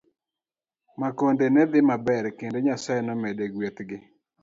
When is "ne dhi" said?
1.49-1.79